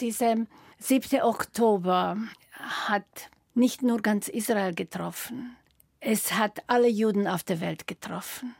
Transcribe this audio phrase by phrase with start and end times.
[0.00, 0.36] Dieser
[0.78, 1.20] 7.
[1.20, 2.16] Oktober
[2.52, 5.56] hat nicht nur ganz Israel getroffen,
[6.00, 8.54] es hat alle Juden auf der Welt getroffen,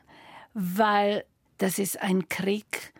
[0.53, 1.25] weil
[1.57, 2.93] das ist ein Krieg,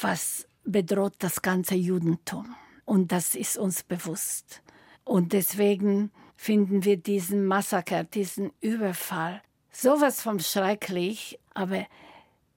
[0.00, 2.54] was bedroht das ganze Judentum.
[2.84, 4.62] Und das ist uns bewusst.
[5.02, 11.86] Und deswegen finden wir diesen Massaker, diesen Überfall sowas von schrecklich, aber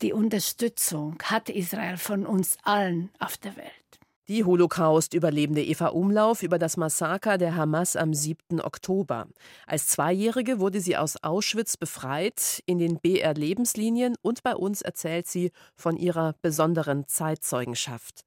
[0.04, 3.87] die Unterstützung hat Israel von uns allen auf der Welt.
[4.30, 8.60] Die Holocaust-Überlebende Eva Umlauf über das Massaker der Hamas am 7.
[8.60, 9.28] Oktober.
[9.66, 12.62] Als Zweijährige wurde sie aus Auschwitz befreit.
[12.66, 18.26] In den BR-Lebenslinien und bei uns erzählt sie von ihrer besonderen Zeitzeugenschaft.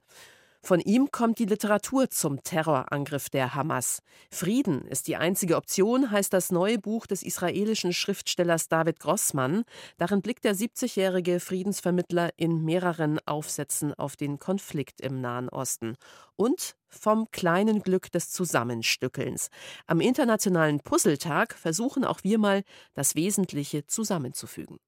[0.63, 4.03] Von ihm kommt die Literatur zum Terrorangriff der Hamas.
[4.31, 9.65] Frieden ist die einzige Option, heißt das neue Buch des israelischen Schriftstellers David Grossmann.
[9.97, 15.97] Darin blickt der 70-jährige Friedensvermittler in mehreren Aufsätzen auf den Konflikt im Nahen Osten.
[16.37, 19.49] Und vom kleinen Glück des Zusammenstückelns.
[19.87, 22.63] Am internationalen Puzzletag versuchen auch wir mal,
[22.95, 24.79] das Wesentliche zusammenzufügen.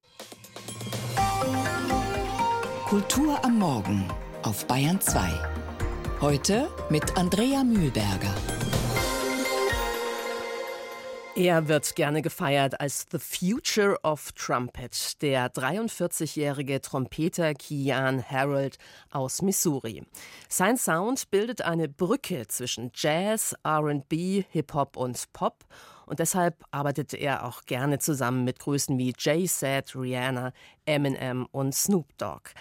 [2.87, 4.07] Kultur am Morgen
[4.43, 5.62] auf Bayern 2.
[6.23, 8.33] Heute mit Andrea Mühlberger.
[11.35, 18.77] Er wird gerne gefeiert als The Future of Trumpet, der 43-jährige Trompeter Kian Harold
[19.11, 20.05] aus Missouri.
[20.47, 25.65] Sein Sound bildet eine Brücke zwischen Jazz, RB, Hip-Hop und Pop
[26.05, 30.53] und deshalb arbeitet er auch gerne zusammen mit Größen wie Jay-Z, Rihanna,
[30.85, 32.51] Eminem und Snoop Dogg.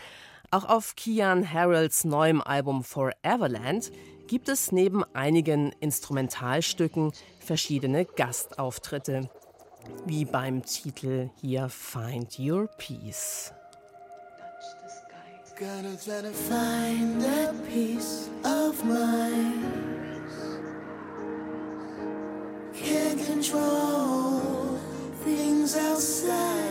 [0.55, 3.91] Auch auf Kian Harolds neuem Album Foreverland
[4.27, 9.31] gibt es neben einigen Instrumentalstücken verschiedene Gastauftritte,
[10.05, 13.55] wie beim Titel hier Find Your Peace.
[15.59, 19.65] Gonna try to find that piece of mine.
[22.75, 24.79] Can't control
[25.25, 26.62] things outside.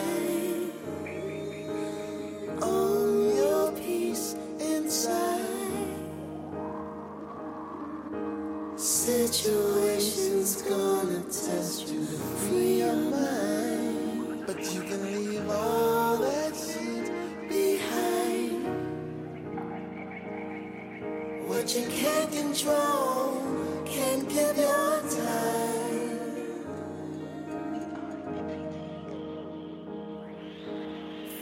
[22.32, 23.38] Control,
[23.86, 25.82] can't time.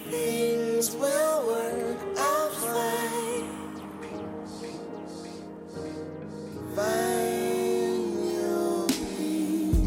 [0.09, 3.29] Things will work out fine.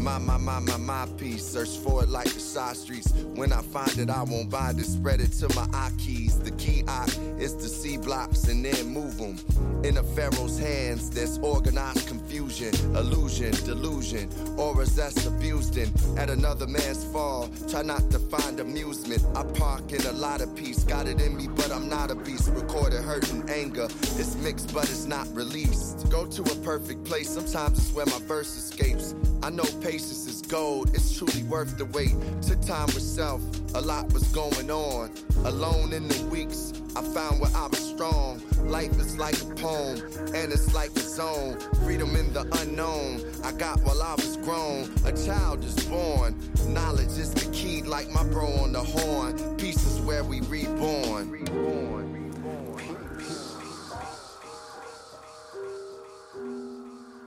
[0.03, 1.45] My, my, my, my, my piece.
[1.45, 3.11] Search for it like the side streets.
[3.35, 4.85] When I find it, I won't bind it.
[4.85, 6.37] Spread it to my eye keys.
[6.39, 7.05] The key I
[7.43, 9.35] is to see blocks and then move them.
[9.83, 15.91] In a pharaoh's hands, there's organized confusion, illusion, delusion, auras that's abused in.
[16.17, 19.25] At another man's fall, try not to find amusement.
[19.35, 20.85] I park in a lot of peace.
[20.85, 22.49] Got it in me, but I'm not a beast.
[22.53, 23.87] Recorded hurt and anger.
[24.01, 26.09] It's mixed, but it's not released.
[26.09, 27.29] Go to a perfect place.
[27.29, 29.15] Sometimes it's where my verse escapes.
[29.43, 32.15] I know patience is gold, it's truly worth the wait.
[32.41, 33.41] Took time with self,
[33.75, 35.11] a lot was going on.
[35.43, 38.41] Alone in the weeks, I found where I was strong.
[38.63, 39.99] Life is like a poem,
[40.33, 41.59] and it's like a zone.
[41.83, 44.91] Freedom in the unknown, I got while I was grown.
[45.05, 46.35] A child is born,
[46.67, 49.57] knowledge is the key, like my bro on the horn.
[49.57, 51.29] Peace is where we reborn.
[51.29, 52.13] reborn.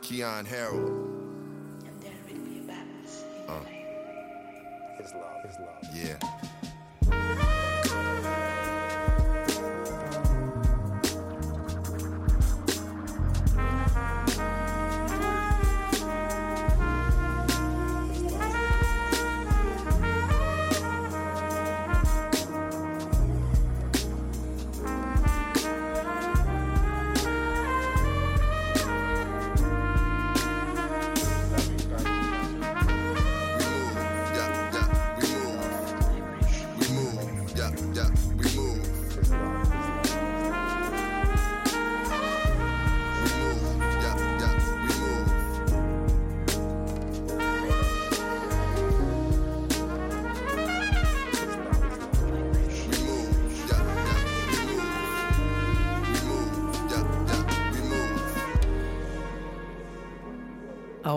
[0.03, 1.03] Keon Harold.
[3.48, 3.60] Uh.
[5.93, 6.19] Yeah.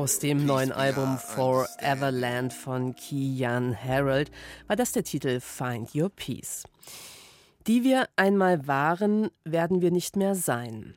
[0.10, 4.32] Aus dem neuen Album Foreverland von Kian Harold
[4.66, 6.64] war das der Titel Find Your Peace.
[7.68, 10.96] Die wir einmal waren, werden wir nicht mehr sein.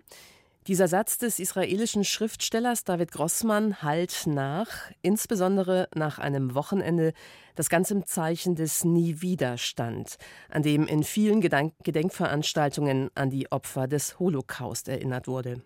[0.67, 4.69] Dieser Satz des israelischen Schriftstellers David Grossmann halt nach,
[5.03, 7.13] insbesondere nach einem Wochenende,
[7.55, 10.17] das ganz im Zeichen des Nie wieder stand,
[10.49, 15.61] an dem in vielen Gedenk Gedenkveranstaltungen an die Opfer des Holocaust erinnert wurde.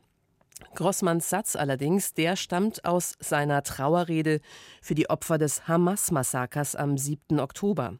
[0.74, 4.40] Grossmanns Satz allerdings, der stammt aus seiner Trauerrede
[4.82, 7.40] für die Opfer des Hamas-Massakers am 7.
[7.40, 7.98] Oktober,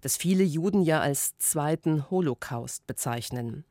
[0.00, 3.64] das viele Juden ja als zweiten Holocaust bezeichnen.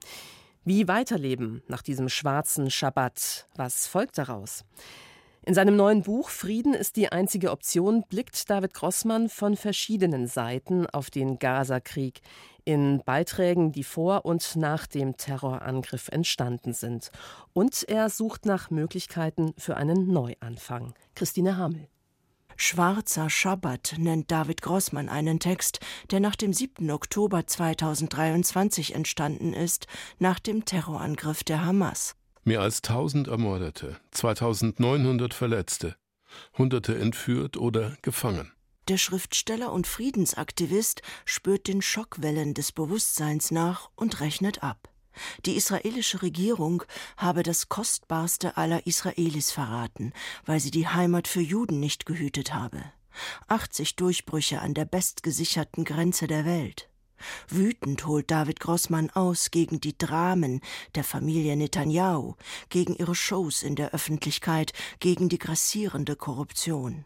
[0.63, 3.47] Wie weiterleben nach diesem schwarzen Schabbat?
[3.55, 4.65] Was folgt daraus?
[5.47, 10.87] In seinem neuen Buch Frieden ist die einzige Option blickt David Grossmann von verschiedenen Seiten
[10.87, 12.21] auf den Gaza-Krieg
[12.63, 17.11] in Beiträgen, die vor und nach dem Terrorangriff entstanden sind.
[17.53, 20.95] Und er sucht nach Möglichkeiten für einen Neuanfang.
[21.13, 21.89] Christine Hamel.
[22.55, 26.89] Schwarzer Schabbat nennt David Grossmann einen Text, der nach dem 7.
[26.89, 29.85] Oktober 2023 entstanden ist,
[30.17, 32.15] nach dem Terrorangriff der Hamas.
[32.47, 35.95] Mehr als 1000 Ermordete, 2900 Verletzte,
[36.55, 38.51] Hunderte entführt oder gefangen.
[38.87, 44.89] Der Schriftsteller und Friedensaktivist spürt den Schockwellen des Bewusstseins nach und rechnet ab.
[45.47, 46.83] Die israelische Regierung
[47.17, 50.13] habe das Kostbarste aller Israelis verraten,
[50.45, 52.83] weil sie die Heimat für Juden nicht gehütet habe.
[53.47, 56.89] 80 Durchbrüche an der bestgesicherten Grenze der Welt.
[57.47, 60.61] Wütend holt David Grossmann aus gegen die Dramen
[60.95, 62.35] der Familie Netanyahu,
[62.69, 67.05] gegen ihre Shows in der Öffentlichkeit, gegen die grassierende Korruption.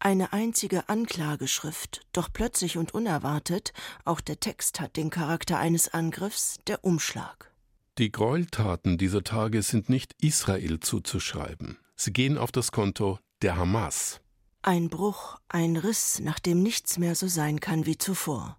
[0.00, 3.72] Eine einzige Anklageschrift, doch plötzlich und unerwartet,
[4.04, 7.52] auch der Text hat den Charakter eines Angriffs, der Umschlag.
[7.98, 11.78] Die Gräueltaten dieser Tage sind nicht Israel zuzuschreiben.
[11.94, 14.20] Sie gehen auf das Konto der Hamas.
[14.60, 18.58] Ein Bruch, ein Riss, nach dem nichts mehr so sein kann wie zuvor.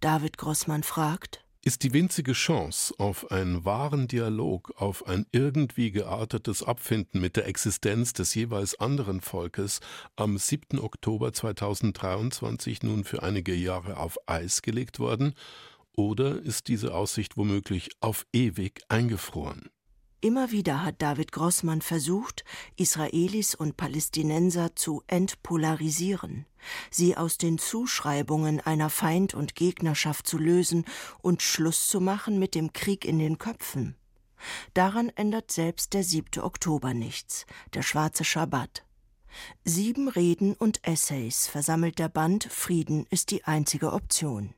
[0.00, 6.62] David Grossmann fragt, ist die winzige Chance auf einen wahren Dialog, auf ein irgendwie geartetes
[6.62, 9.80] Abfinden mit der Existenz des jeweils anderen Volkes
[10.14, 10.78] am 7.
[10.78, 15.34] Oktober 2023 nun für einige Jahre auf Eis gelegt worden,
[15.96, 19.70] oder ist diese Aussicht womöglich auf ewig eingefroren?
[20.24, 26.46] Immer wieder hat David Grossmann versucht, Israelis und Palästinenser zu entpolarisieren,
[26.90, 30.86] sie aus den Zuschreibungen einer Feind- und Gegnerschaft zu lösen
[31.20, 33.96] und Schluss zu machen mit dem Krieg in den Köpfen.
[34.72, 36.42] Daran ändert selbst der 7.
[36.42, 37.44] Oktober nichts,
[37.74, 38.86] der schwarze Schabbat.
[39.62, 44.54] Sieben Reden und Essays versammelt der Band Frieden ist die einzige Option.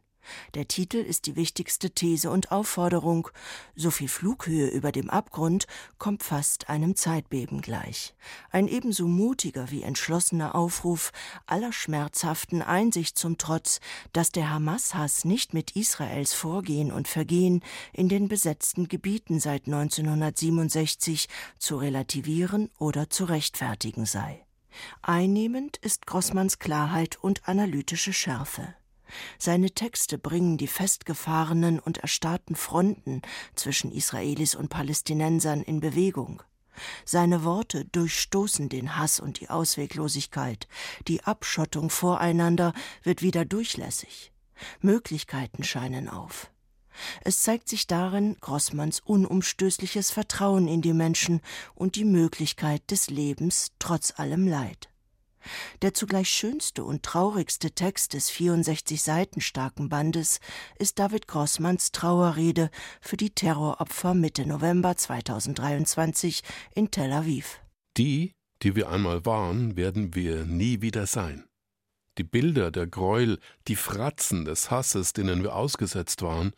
[0.55, 3.29] Der Titel ist die wichtigste These und Aufforderung.
[3.75, 5.67] So viel Flughöhe über dem Abgrund
[5.99, 8.15] kommt fast einem Zeitbeben gleich.
[8.51, 11.13] Ein ebenso mutiger wie entschlossener Aufruf
[11.47, 13.81] aller schmerzhaften Einsicht zum Trotz,
[14.13, 17.63] dass der Hamas-Hass nicht mit Israels Vorgehen und Vergehen
[17.93, 24.47] in den besetzten Gebieten seit 1967 zu relativieren oder zu rechtfertigen sei.
[25.03, 28.75] Einnehmend ist Grossmanns Klarheit und analytische Schärfe.
[29.39, 33.23] Seine Texte bringen die festgefahrenen und erstarrten Fronten
[33.55, 36.43] zwischen Israelis und Palästinensern in Bewegung.
[37.05, 40.69] Seine Worte durchstoßen den Hass und die Ausweglosigkeit,
[41.09, 42.73] die Abschottung voreinander
[43.03, 44.33] wird wieder durchlässig.
[44.81, 46.51] Möglichkeiten scheinen auf.
[47.23, 51.41] Es zeigt sich darin Grossmanns unumstößliches Vertrauen in die Menschen
[51.75, 54.89] und die Möglichkeit des Lebens trotz allem Leid.
[55.83, 60.41] Der zugleich schönste und traurigste Text des 64 Seiten starken Bandes
[60.79, 66.43] ist David Grossmanns Trauerrede für die Terroropfer Mitte November 2023
[66.75, 67.61] in Tel Aviv.
[67.97, 71.45] Die, die wir einmal waren, werden wir nie wieder sein.
[72.19, 73.39] Die Bilder der Gräuel,
[73.69, 76.53] die Fratzen des Hasses, denen wir ausgesetzt waren,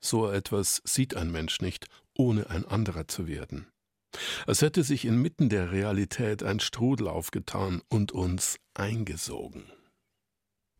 [0.00, 3.71] so etwas sieht ein Mensch nicht, ohne ein anderer zu werden
[4.46, 9.64] als hätte sich inmitten der Realität ein Strudel aufgetan und uns eingesogen.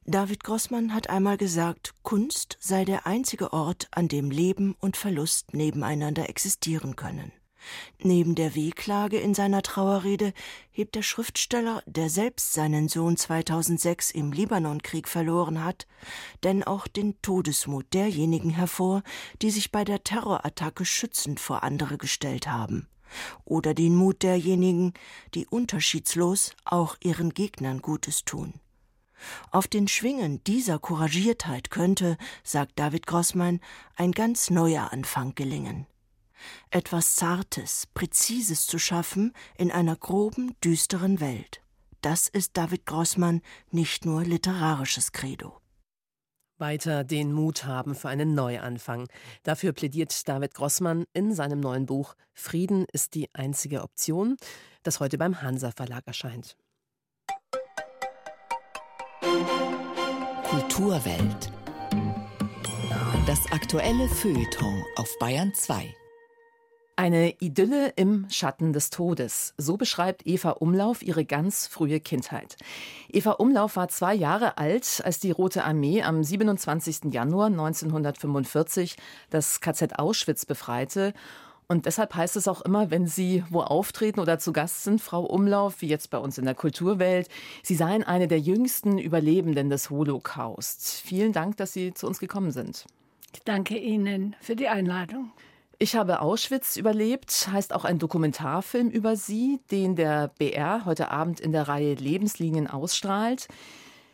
[0.04, 5.54] David Grossmann hat einmal gesagt, Kunst sei der einzige Ort, an dem Leben und Verlust
[5.54, 7.30] nebeneinander existieren können.
[8.02, 10.32] Neben der Wehklage in seiner Trauerrede
[10.72, 15.86] hebt der Schriftsteller, der selbst seinen Sohn 2006 im Libanonkrieg verloren hat,
[16.42, 19.04] denn auch den Todesmut derjenigen hervor,
[19.40, 22.88] die sich bei der Terrorattacke schützend vor andere gestellt haben
[23.44, 24.92] oder den Mut derjenigen,
[25.34, 28.54] die unterschiedslos auch ihren Gegnern Gutes tun.
[29.50, 33.60] Auf den Schwingen dieser Couragiertheit könnte, sagt David Grossmann,
[33.96, 35.86] ein ganz neuer Anfang gelingen.
[36.70, 41.62] Etwas Zartes, Präzises zu schaffen in einer groben, düsteren Welt.
[42.00, 45.61] Das ist David Grossmann nicht nur literarisches Credo.
[46.62, 49.08] Weiter den Mut haben für einen Neuanfang.
[49.42, 54.36] Dafür plädiert David Grossmann in seinem neuen Buch Frieden ist die einzige Option,
[54.84, 56.56] das heute beim Hansa Verlag erscheint.
[60.44, 61.52] Kulturwelt.
[63.26, 65.92] Das aktuelle Feuilleton auf Bayern 2.
[67.02, 69.54] Eine Idylle im Schatten des Todes.
[69.58, 72.56] So beschreibt Eva Umlauf ihre ganz frühe Kindheit.
[73.08, 77.12] Eva Umlauf war zwei Jahre alt, als die Rote Armee am 27.
[77.12, 78.94] Januar 1945
[79.30, 81.12] das KZ Auschwitz befreite.
[81.66, 85.24] Und deshalb heißt es auch immer, wenn Sie wo auftreten oder zu Gast sind, Frau
[85.24, 87.28] Umlauf, wie jetzt bei uns in der Kulturwelt,
[87.64, 91.02] Sie seien eine der jüngsten Überlebenden des Holocaust.
[91.04, 92.86] Vielen Dank, dass Sie zu uns gekommen sind.
[93.34, 95.32] Ich danke Ihnen für die Einladung.
[95.78, 101.40] Ich habe Auschwitz überlebt, heißt auch ein Dokumentarfilm über sie, den der BR heute Abend
[101.40, 103.48] in der Reihe Lebenslinien ausstrahlt.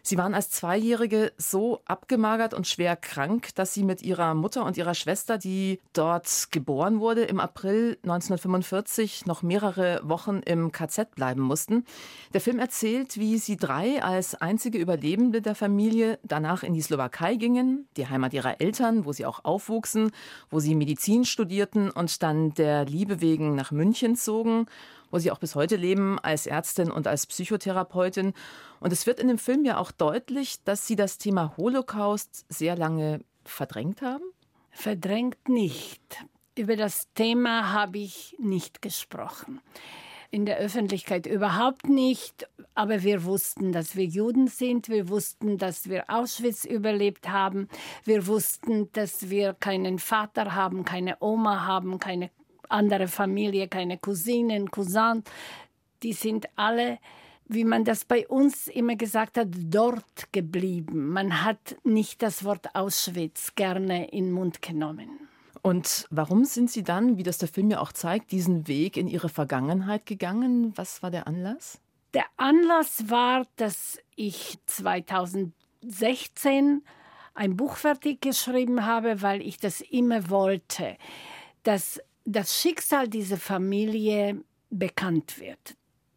[0.09, 4.79] Sie waren als Zweijährige so abgemagert und schwer krank, dass sie mit ihrer Mutter und
[4.79, 11.43] ihrer Schwester, die dort geboren wurde, im April 1945 noch mehrere Wochen im KZ bleiben
[11.43, 11.85] mussten.
[12.33, 17.35] Der Film erzählt, wie sie drei als einzige Überlebende der Familie danach in die Slowakei
[17.35, 20.13] gingen, die Heimat ihrer Eltern, wo sie auch aufwuchsen,
[20.49, 24.69] wo sie Medizin studierten und dann der Liebe wegen nach München zogen
[25.11, 28.35] wo sie auch bis heute leben als Ärztin und als Psychotherapeutin.
[28.81, 32.77] Und es wird in dem Film ja auch deutlich, dass sie das Thema Holocaust sehr
[32.77, 34.25] lange verdrängt haben.
[34.71, 36.25] Verdrängt nicht.
[36.57, 39.61] Über das Thema habe ich nicht gesprochen.
[40.31, 42.49] In der Öffentlichkeit überhaupt nicht.
[42.75, 44.89] Aber wir wussten, dass wir Juden sind.
[44.89, 47.69] Wir wussten, dass wir Auschwitz überlebt haben.
[48.05, 52.31] Wir wussten, dass wir keinen Vater haben, keine Oma haben, keine
[52.71, 55.25] andere Familie, keine Cousinen, Cousins,
[56.03, 56.99] die sind alle,
[57.47, 61.09] wie man das bei uns immer gesagt hat, dort geblieben.
[61.09, 65.29] Man hat nicht das Wort Auschwitz gerne in den Mund genommen.
[65.63, 69.09] Und warum sind Sie dann, wie das der Film ja auch zeigt, diesen Weg in
[69.09, 70.73] Ihre Vergangenheit gegangen?
[70.77, 71.81] Was war der Anlass?
[72.15, 76.83] Der Anlass war, dass ich 2016
[77.35, 80.97] ein Buch fertig geschrieben habe, weil ich das immer wollte,
[81.63, 85.77] dass das Schicksal dieser Familie bekannt wird.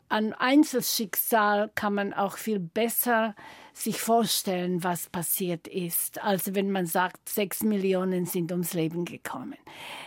[0.10, 3.34] An Einzelschicksal kann man auch viel besser
[3.72, 9.56] sich vorstellen, was passiert ist, als wenn man sagt, sechs Millionen sind ums Leben gekommen.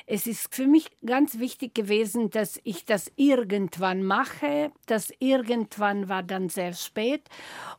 [0.07, 4.73] Es ist für mich ganz wichtig gewesen, dass ich das irgendwann mache.
[4.85, 7.23] Das irgendwann war dann sehr spät,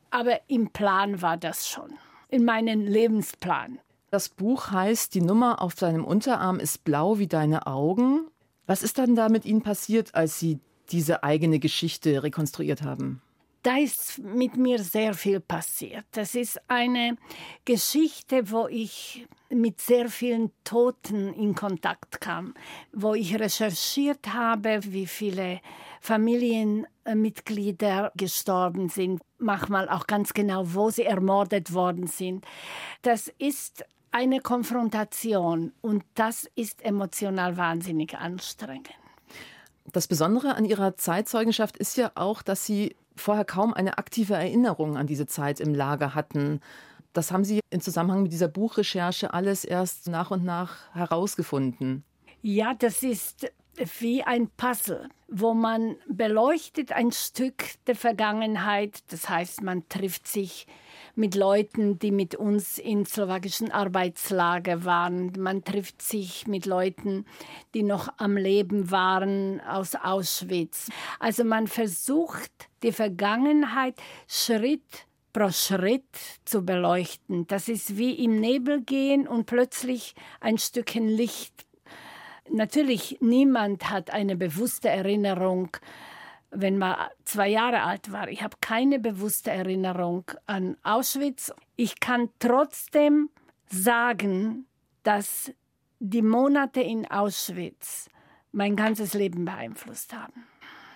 [0.10, 1.94] aber im Plan war das schon,
[2.29, 3.77] in meinem Lebensplan.
[4.15, 8.29] Das Buch heißt, die Nummer auf deinem Unterarm ist blau wie deine Augen.
[8.65, 13.22] Was ist dann da mit Ihnen passiert, als Sie diese eigene Geschichte rekonstruiert haben?
[13.62, 16.05] Da ist mit mir sehr viel passiert.
[16.12, 17.17] Das ist eine
[17.65, 22.53] Geschichte, wo ich mit sehr vielen Toten in Kontakt kam,
[22.93, 25.60] wo ich recherchiert habe, wie viele
[26.00, 32.45] Familienmitglieder gestorben sind, manchmal auch ganz genau, wo sie ermordet worden sind.
[33.01, 33.84] Das ist
[34.15, 38.88] eine Konfrontation und das ist emotional wahnsinnig anstrengend.
[39.91, 44.95] Das Besondere an Ihrer Zeitzeugenschaft ist ja auch, dass Sie vorher kaum eine aktive Erinnerung
[44.95, 46.62] an diese Zeit im Lager hatten.
[47.12, 52.05] Das haben Sie im Zusammenhang mit dieser Buchrecherche alles erst nach und nach herausgefunden.
[52.41, 53.51] Ja, das ist
[54.00, 59.00] wie ein Puzzle, wo man beleuchtet ein Stück der Vergangenheit.
[59.12, 60.67] Das heißt, man trifft sich
[61.15, 65.31] mit Leuten, die mit uns in slowakischen Arbeitslager waren.
[65.38, 67.25] Man trifft sich mit Leuten,
[67.74, 70.89] die noch am Leben waren aus Auschwitz.
[71.19, 72.51] Also man versucht,
[72.84, 73.95] die Vergangenheit
[74.27, 76.03] Schritt pro Schritt
[76.45, 77.45] zu beleuchten.
[77.48, 81.65] Das ist wie im Nebel gehen und plötzlich ein Stückchen Licht.
[82.50, 85.75] Natürlich, niemand hat eine bewusste Erinnerung
[86.56, 86.96] wenn man
[87.26, 88.28] zwei Jahre alt war.
[88.30, 91.54] Ich habe keine bewusste Erinnerung an Auschwitz.
[91.76, 93.30] Ich kann trotzdem
[93.70, 94.66] sagen,
[95.04, 95.52] dass
[96.00, 98.10] die Monate in Auschwitz
[98.52, 100.46] mein ganzes Leben beeinflusst haben.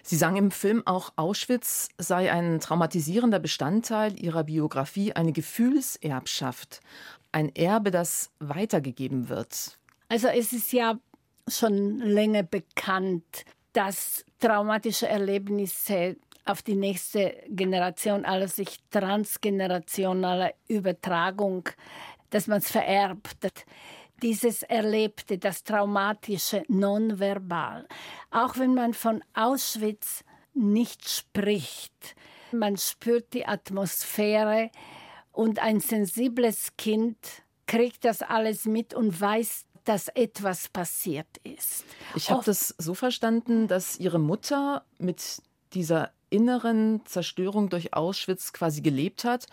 [0.02, 6.80] Sie sagen im Film auch, Auschwitz sei ein traumatisierender Bestandteil Ihrer Biografie, eine Gefühlserbschaft,
[7.32, 9.78] ein Erbe, das weitergegeben wird.
[10.08, 10.98] Also es ist ja
[11.48, 13.46] schon länger bekannt,
[13.80, 21.70] dass traumatische Erlebnisse auf die nächste Generation, also sich transgenerationale Übertragung,
[22.30, 23.38] dass man es vererbt.
[24.22, 27.88] Dieses Erlebte, das Traumatische, nonverbal.
[28.32, 32.18] Auch wenn man von Auschwitz nicht spricht,
[32.52, 34.72] man spürt die Atmosphäre
[35.32, 37.16] Und ein sensibles Kind
[37.66, 41.84] kriegt das alles mit und weiß, dass etwas passiert ist.
[42.16, 45.42] Ich habe das so verstanden, dass Ihre Mutter mit
[45.74, 49.48] dieser inneren Zerstörung durch Auschwitz quasi gelebt hat,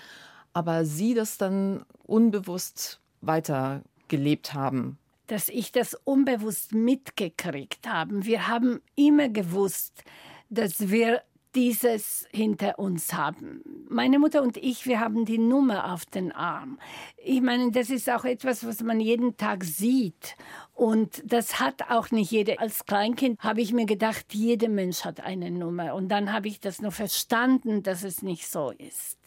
[0.53, 4.99] aber Sie das dann unbewusst weitergelebt haben.
[5.27, 8.27] Dass ich das unbewusst mitgekriegt habe.
[8.27, 10.05] Wir haben immer gewusst,
[10.51, 11.23] dass wir
[11.57, 13.63] dieses hinter uns haben.
[13.89, 16.79] Meine Mutter und ich, wir haben die Nummer auf den Arm.
[17.17, 20.37] Ich meine, das ist auch etwas, was man jeden Tag sieht.
[20.75, 22.61] Und das hat auch nicht jeder.
[22.61, 25.95] Als Kleinkind habe ich mir gedacht, jeder Mensch hat eine Nummer.
[25.95, 29.19] Und dann habe ich das nur verstanden, dass es nicht so ist.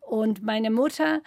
[0.00, 1.20] Und meine Mutter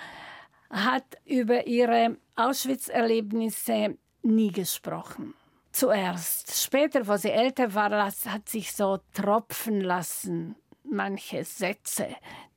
[0.71, 5.35] hat über ihre Auschwitz-Erlebnisse nie gesprochen
[5.71, 6.61] zuerst.
[6.61, 12.07] Später, wo sie älter war, hat sich so tropfen lassen, manche Sätze,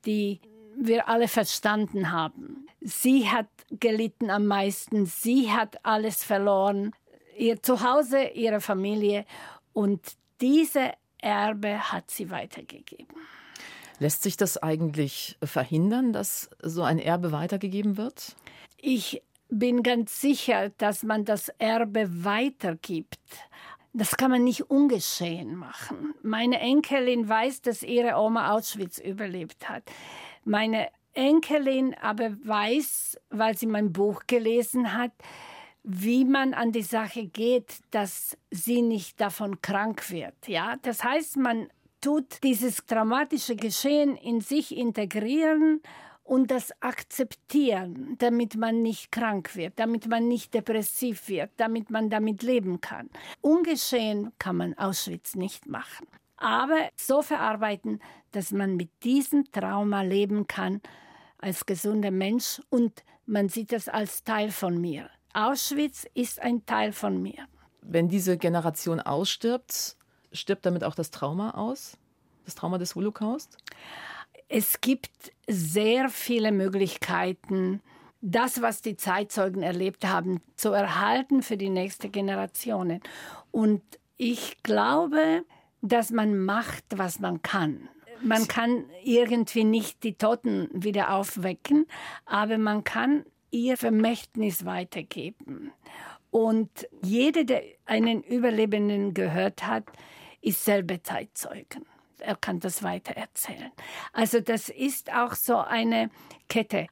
[0.04, 0.40] die
[0.76, 2.66] wir alle verstanden haben.
[2.81, 6.92] Sie hat gelitten am meisten, sie hat alles verloren,
[7.37, 9.25] ihr Zuhause, ihre Familie
[9.73, 10.00] und
[10.40, 13.16] diese Erbe hat sie weitergegeben.
[13.99, 18.35] Lässt sich das eigentlich verhindern, dass so ein Erbe weitergegeben wird?
[18.76, 23.18] Ich bin ganz sicher, dass man das Erbe weitergibt.
[23.92, 26.14] Das kann man nicht ungeschehen machen.
[26.23, 29.82] Meine Enkelin weiß, dass ihre Oma Auschwitz überlebt hat.
[30.44, 35.12] Meine Enkelin aber weiß, weil sie mein Buch gelesen hat,
[35.85, 40.49] wie man an die Sache geht, dass sie nicht davon krank wird.
[40.49, 41.68] Ja, das heißt, man
[42.00, 45.82] tut dieses dramatische Geschehen in sich integrieren
[46.25, 52.11] und das akzeptieren, damit man nicht krank wird, damit man nicht depressiv wird, damit man
[52.11, 53.11] damit leben kann.
[53.41, 58.00] Ungeschehen kann man Auschwitz nicht machen, aber so verarbeiten,
[58.31, 60.81] dass man mit diesem Trauma leben kann
[61.38, 65.11] als gesunder Mensch und man sieht das als Teil von mir.
[65.35, 67.47] Auschwitz ist ein Teil von mir.
[67.81, 69.97] Wenn diese Generation ausstirbt,
[70.33, 71.97] stirbt damit auch das Trauma aus?
[72.45, 73.57] Das Trauma des Holocaust?
[74.54, 77.80] Es gibt sehr viele Möglichkeiten,
[78.21, 83.00] das, was die Zeitzeugen erlebt haben, zu erhalten für die nächste Generationen.
[83.50, 83.80] Und
[84.19, 85.47] ich glaube,
[85.80, 87.88] dass man macht, was man kann.
[88.21, 91.86] Man kann irgendwie nicht die Toten wieder aufwecken,
[92.26, 95.73] aber man kann ihr Vermächtnis weitergeben.
[96.30, 96.69] Und
[97.02, 99.84] jeder, der einen Überlebenden gehört hat,
[100.43, 101.86] ist selber Zeitzeugen
[102.23, 103.71] er kann das weiter erzählen.
[104.13, 106.11] Also das ist auch so eine
[106.49, 106.87] Kette.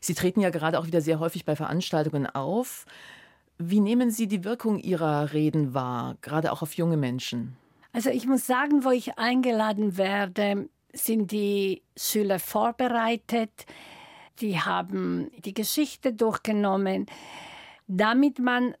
[0.00, 2.86] Sie treten ja gerade auch wieder sehr häufig bei Veranstaltungen auf.
[3.58, 7.56] Wie nehmen Sie die Wirkung Ihrer Reden wahr, gerade auch auf junge Menschen?
[7.92, 13.50] Also ich muss sagen, wo ich eingeladen werde, sind die Schüler vorbereitet.
[14.40, 17.06] Die haben die Geschichte durchgenommen,
[17.86, 18.74] damit man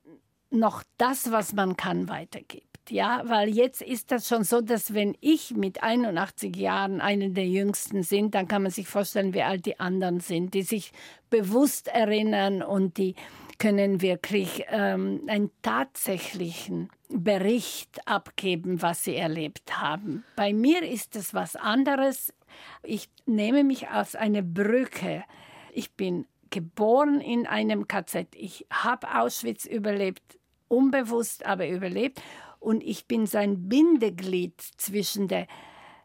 [0.50, 5.16] noch das, was man kann, weitergibt ja, weil jetzt ist das schon so, dass wenn
[5.20, 9.66] ich mit 81 Jahren einer der Jüngsten sind, dann kann man sich vorstellen, wie alt
[9.66, 10.92] die anderen sind, die sich
[11.30, 13.14] bewusst erinnern und die
[13.58, 20.24] können wirklich ähm, einen tatsächlichen Bericht abgeben, was sie erlebt haben.
[20.36, 22.34] Bei mir ist es was anderes.
[22.82, 25.24] Ich nehme mich als eine Brücke.
[25.72, 28.28] Ich bin geboren in einem KZ.
[28.34, 32.20] Ich habe Auschwitz überlebt, unbewusst, aber überlebt
[32.66, 35.46] und ich bin sein Bindeglied zwischen der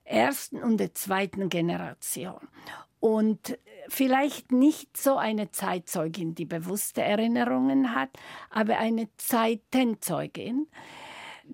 [0.04, 2.48] ersten und der zweiten Generation.
[3.00, 8.12] Und vielleicht nicht so eine Zeitzeugin, die bewusste Erinnerungen hat,
[8.52, 10.68] aber eine Zeitenzeugin.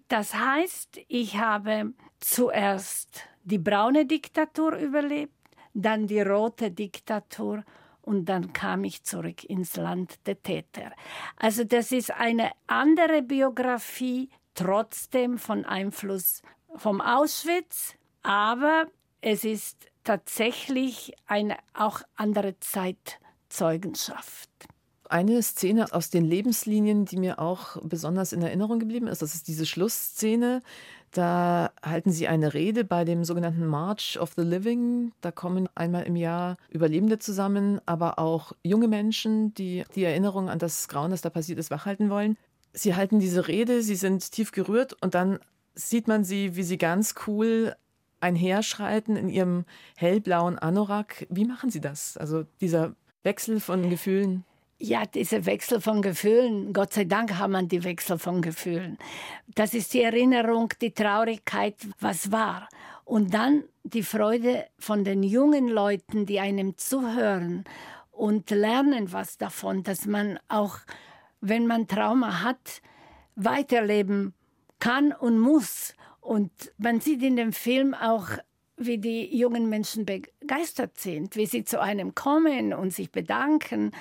[0.09, 5.31] Das heißt, ich habe zuerst die braune Diktatur überlebt,
[5.73, 7.63] dann die rote Diktatur
[8.01, 10.91] und dann kam ich zurück ins Land der Täter.
[11.37, 16.41] Also das ist eine andere Biografie, trotzdem von Einfluss
[16.75, 17.93] vom Auschwitz,
[18.23, 18.87] aber
[19.21, 24.49] es ist tatsächlich eine auch andere Zeitzeugenschaft.
[25.09, 29.47] Eine Szene aus den Lebenslinien, die mir auch besonders in Erinnerung geblieben ist, das ist
[29.47, 30.61] diese Schlussszene.
[31.11, 35.13] Da halten Sie eine Rede bei dem sogenannten March of the Living.
[35.21, 40.59] Da kommen einmal im Jahr Überlebende zusammen, aber auch junge Menschen, die die Erinnerung an
[40.59, 42.35] das Grauen, das da passiert ist, wachhalten wollen.
[42.77, 45.39] Sie halten diese Rede, Sie sind tief gerührt und dann
[45.73, 47.75] sieht man Sie, wie Sie ganz cool
[48.19, 51.25] einherschreiten in Ihrem hellblauen Anorak.
[51.29, 52.17] Wie machen Sie das?
[52.17, 54.43] Also dieser Wechsel von Gefühlen?
[54.79, 58.99] Ja, dieser Wechsel von Gefühlen, Gott sei Dank haben wir die Wechsel von Gefühlen.
[59.55, 62.69] Das ist die Erinnerung, die Traurigkeit, was war.
[63.03, 67.63] Und dann die Freude von den jungen Leuten, die einem zuhören
[68.11, 70.77] und lernen was davon, dass man auch,
[71.41, 72.81] wenn man Trauma hat,
[73.35, 74.33] weiterleben
[74.79, 75.93] kann und muss.
[76.19, 78.27] Und man sieht in dem Film auch,
[78.77, 83.91] wie die jungen Menschen begeistert sind, wie sie zu einem kommen und sich bedanken.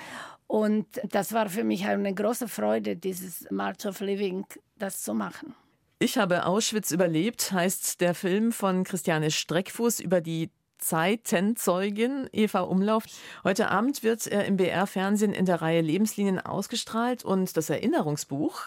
[0.45, 4.45] Und das war für mich eine große Freude, dieses March of Living,
[4.77, 5.55] das zu machen.
[5.99, 13.03] Ich habe Auschwitz überlebt, heißt der Film von Christiane Streckfuß über die Zeitenzeugin Eva Umlauf.
[13.43, 18.61] Heute Abend wird er im BR-Fernsehen in der Reihe Lebenslinien ausgestrahlt und das Erinnerungsbuch,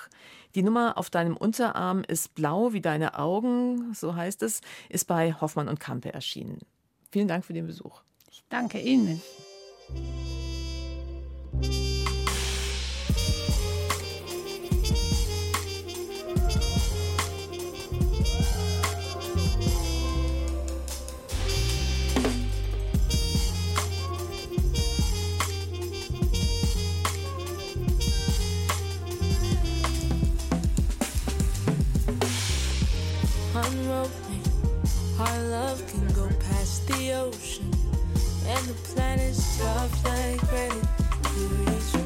[0.55, 5.33] die Nummer auf deinem Unterarm ist blau wie deine Augen, so heißt es, ist bei
[5.41, 6.59] Hoffmann und Kampe erschienen.
[7.11, 8.03] Vielen Dank für den Besuch.
[8.31, 9.23] Ich danke Ihnen.
[35.21, 37.71] Our love can go past the ocean,
[38.47, 40.89] and the planet's tough like granite.
[41.37, 42.05] You reach me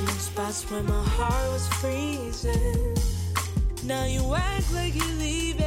[0.00, 2.96] in spots where my heart was freezing.
[3.84, 5.57] Now you act like you're leaving.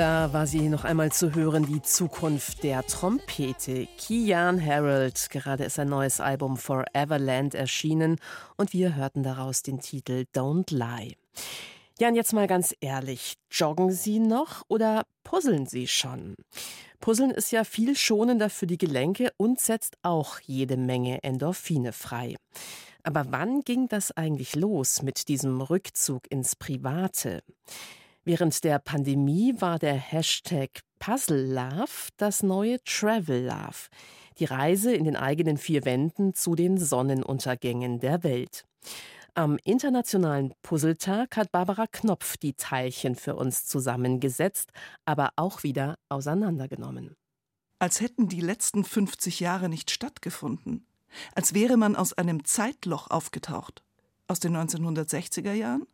[0.00, 3.86] Da war sie noch einmal zu hören, die Zukunft der Trompete.
[3.98, 8.16] Kian Harold, gerade ist ein neues Album Foreverland erschienen
[8.56, 11.16] und wir hörten daraus den Titel Don't Lie.
[11.98, 16.34] Ja, und jetzt mal ganz ehrlich, joggen Sie noch oder puzzeln Sie schon?
[17.00, 22.36] Puzzeln ist ja viel schonender für die Gelenke und setzt auch jede Menge Endorphine frei.
[23.02, 27.42] Aber wann ging das eigentlich los mit diesem Rückzug ins Private?
[28.30, 33.88] Während der Pandemie war der Hashtag Puzzle Love das neue Travel Love,
[34.38, 38.66] die Reise in den eigenen vier Wänden zu den Sonnenuntergängen der Welt.
[39.34, 44.70] Am Internationalen Puzzletag hat Barbara Knopf die Teilchen für uns zusammengesetzt,
[45.04, 47.16] aber auch wieder auseinandergenommen.
[47.80, 50.86] Als hätten die letzten 50 Jahre nicht stattgefunden.
[51.34, 53.82] Als wäre man aus einem Zeitloch aufgetaucht.
[54.28, 55.88] Aus den 1960er Jahren?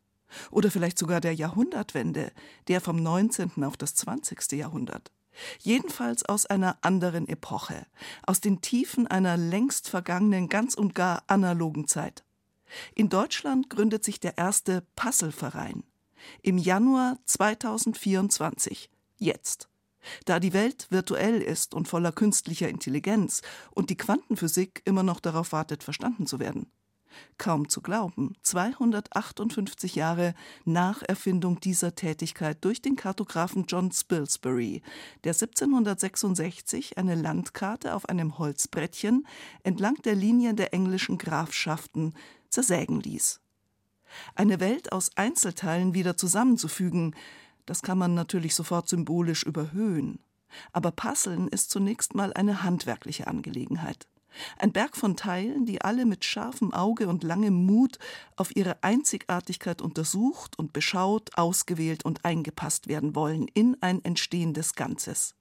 [0.50, 2.32] Oder vielleicht sogar der Jahrhundertwende,
[2.68, 3.64] der vom 19.
[3.64, 4.52] auf das 20.
[4.52, 5.12] Jahrhundert.
[5.60, 7.86] Jedenfalls aus einer anderen Epoche,
[8.26, 12.24] aus den Tiefen einer längst vergangenen, ganz und gar analogen Zeit.
[12.94, 15.84] In Deutschland gründet sich der erste Puzzleverein.
[16.42, 18.90] Im Januar 2024.
[19.18, 19.68] Jetzt.
[20.24, 25.52] Da die Welt virtuell ist und voller künstlicher Intelligenz und die Quantenphysik immer noch darauf
[25.52, 26.70] wartet, verstanden zu werden.
[27.38, 34.82] Kaum zu glauben, 258 Jahre nach Erfindung dieser Tätigkeit durch den Kartografen John Spilsbury,
[35.24, 39.26] der 1766 eine Landkarte auf einem Holzbrettchen
[39.62, 42.14] entlang der Linien der englischen Grafschaften
[42.48, 43.40] zersägen ließ.
[44.34, 47.14] Eine Welt aus Einzelteilen wieder zusammenzufügen,
[47.66, 50.20] das kann man natürlich sofort symbolisch überhöhen.
[50.72, 54.06] Aber Puzzeln ist zunächst mal eine handwerkliche Angelegenheit.
[54.58, 57.98] Ein Berg von Teilen, die alle mit scharfem Auge und langem Mut
[58.36, 65.34] auf ihre Einzigartigkeit untersucht und beschaut, ausgewählt und eingepasst werden wollen in ein entstehendes Ganzes.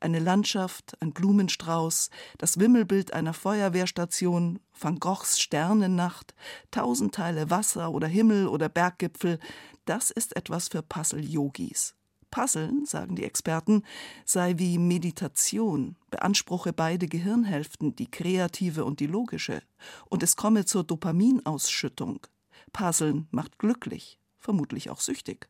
[0.00, 6.34] Eine Landschaft, ein Blumenstrauß, das Wimmelbild einer Feuerwehrstation, Van Goghs Sternennacht,
[6.70, 9.38] tausend Teile Wasser oder Himmel oder Berggipfel,
[9.84, 11.94] das ist etwas für Puzzle-Yogis.
[12.30, 13.82] Puzzeln, sagen die Experten,
[14.24, 19.62] sei wie Meditation, beanspruche beide Gehirnhälften, die kreative und die logische,
[20.08, 22.26] und es komme zur Dopaminausschüttung.
[22.72, 25.48] Puzzeln macht glücklich, vermutlich auch süchtig.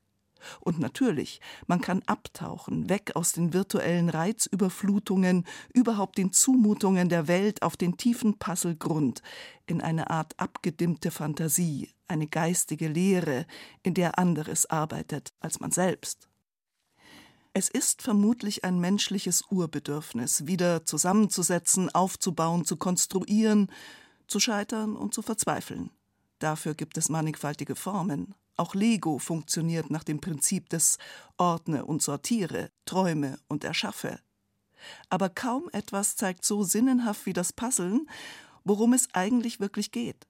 [0.61, 7.63] Und natürlich, man kann abtauchen, weg aus den virtuellen Reizüberflutungen, überhaupt den Zumutungen der Welt
[7.63, 9.23] auf den tiefen Puzzlegrund,
[9.67, 13.47] in eine Art abgedimmte Fantasie, eine geistige Lehre,
[13.83, 16.29] in der anderes arbeitet als man selbst.
[17.59, 23.73] Es ist vermutlich ein menschliches Urbedürfnis, wieder zusammenzusetzen, aufzubauen, zu konstruieren,
[24.27, 25.89] zu scheitern und zu verzweifeln.
[26.39, 28.35] Dafür gibt es mannigfaltige Formen.
[28.59, 30.99] Auch Lego funktioniert nach dem Prinzip des
[31.39, 34.21] Ordne und Sortiere, Träume und Erschaffe.
[35.09, 38.07] Aber kaum etwas zeigt so sinnenhaft wie das Puzzeln,
[38.65, 40.27] worum es eigentlich wirklich geht.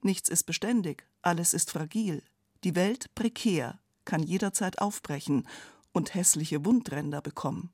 [0.00, 2.22] Nichts ist beständig, alles ist fragil,
[2.64, 5.46] die Welt prekär, kann jederzeit aufbrechen
[5.92, 7.72] und hässliche Wundränder bekommen.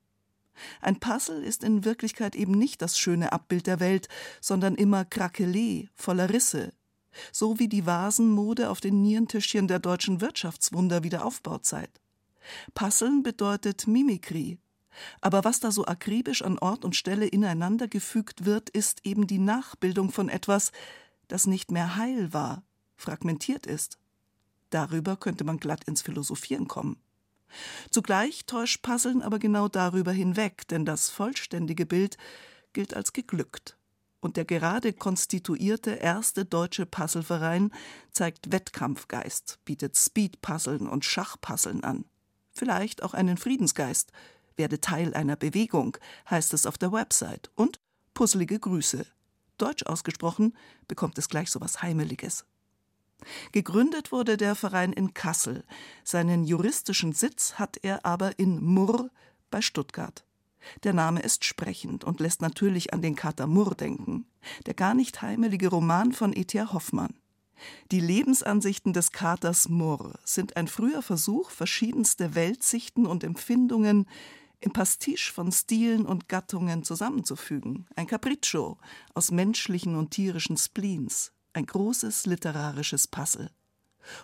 [0.81, 4.09] Ein Puzzle ist in Wirklichkeit eben nicht das schöne Abbild der Welt,
[4.41, 6.73] sondern immer Krakelé, voller Risse,
[7.33, 12.01] so wie die Vasenmode auf den Nierentischchen der deutschen Wirtschaftswunder Wiederaufbauzeit.
[12.75, 14.59] Puzzeln bedeutet Mimikrie.
[15.21, 19.39] Aber was da so akribisch an Ort und Stelle ineinander gefügt wird, ist eben die
[19.39, 20.73] Nachbildung von etwas,
[21.29, 22.63] das nicht mehr heil war,
[22.97, 23.99] fragmentiert ist.
[24.71, 26.97] Darüber könnte man glatt ins Philosophieren kommen.
[27.91, 32.17] Zugleich täuscht Puzzeln aber genau darüber hinweg, denn das vollständige Bild
[32.73, 33.77] gilt als geglückt.
[34.21, 37.71] Und der gerade konstituierte erste deutsche Puzzleverein
[38.11, 42.07] zeigt Wettkampfgeist, bietet Speedpuzzeln und Schachpuzzeln an.
[42.53, 44.13] Vielleicht auch einen Friedensgeist.
[44.57, 45.99] Werde Teil einer Bewegung,
[46.31, 47.51] heißt es auf der Website.
[47.55, 47.79] Und
[48.15, 49.07] puzzelige Grüße.
[49.59, 50.57] Deutsch ausgesprochen
[50.89, 52.47] bekommt es gleich so was Heimeliges.
[53.53, 55.65] Gegründet wurde der Verein in Kassel.
[56.05, 59.11] Seinen juristischen Sitz hat er aber in Murr
[59.51, 60.25] bei Stuttgart.
[60.83, 64.27] Der Name ist sprechend und lässt natürlich an den Kater Murr denken,
[64.67, 66.73] der gar nicht heimelige Roman von E.T.A.
[66.73, 67.15] Hoffmann.
[67.91, 74.07] Die Lebensansichten des Katers Murr sind ein früher Versuch, verschiedenste Weltsichten und Empfindungen
[74.61, 77.87] im Pastiche von Stilen und Gattungen zusammenzufügen.
[77.95, 78.79] Ein Capriccio
[79.15, 83.51] aus menschlichen und tierischen Spleens, ein großes literarisches Puzzle.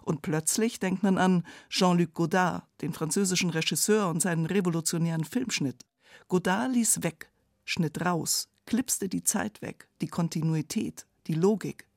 [0.03, 5.85] Und plötzlich denkt man an Jean-Luc Godard, den französischen Regisseur und seinen revolutionären Filmschnitt.
[6.29, 7.33] Godard ließ weg,
[7.65, 11.89] schnitt raus, klipste die Zeit weg, die Kontinuität, die Logik.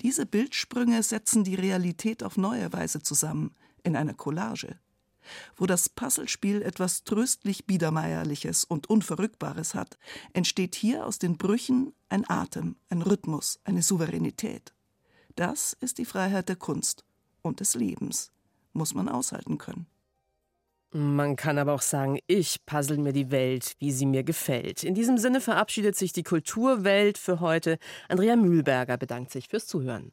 [0.00, 4.78] Diese Bildsprünge setzen die Realität auf neue Weise zusammen, in einer Collage.
[5.56, 9.98] Wo das Puzzlespiel etwas tröstlich Biedermeierliches und Unverrückbares hat,
[10.32, 14.74] entsteht hier aus den Brüchen ein Atem, ein Rhythmus, eine Souveränität.
[15.36, 17.04] Das ist die Freiheit der Kunst
[17.42, 18.32] und des Lebens,
[18.72, 19.86] muss man aushalten können.
[20.90, 24.84] Man kann aber auch sagen, ich puzzle mir die Welt, wie sie mir gefällt.
[24.84, 27.78] In diesem Sinne verabschiedet sich die Kulturwelt für heute.
[28.08, 30.12] Andrea Mühlberger bedankt sich fürs Zuhören.